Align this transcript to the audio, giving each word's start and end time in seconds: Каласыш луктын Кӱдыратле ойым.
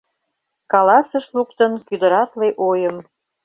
Каласыш 0.71 1.25
луктын 1.35 1.71
Кӱдыратле 1.87 2.47
ойым. 2.67 2.97